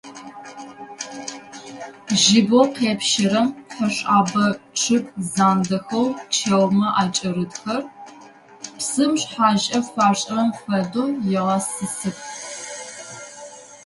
[2.21, 4.45] Жьыбгъэу къепщэрэм пхъэшъэбэ
[4.79, 7.81] чъыг зандэхэу чэумэ акӀэрытхэр,
[8.77, 11.09] псым шъхьащэ фашӀырэм фэдэу,
[11.39, 12.17] егъэсысых.